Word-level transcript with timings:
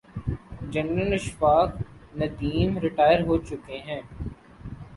General 0.71 1.11
Ashfaq 1.13 1.71
Nadeem 2.19 2.71
retire 2.83 3.19
ہو 3.27 3.37
چکے 3.47 3.77
ہیں۔ 3.87 4.01